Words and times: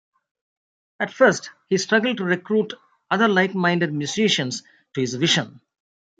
At 0.99 1.13
first 1.13 1.51
he 1.69 1.77
struggled 1.77 2.17
to 2.17 2.23
recruit 2.23 2.73
other 3.11 3.27
like-minded 3.27 3.93
musicians 3.93 4.63
to 4.95 5.01
his 5.01 5.13
vision. 5.13 5.61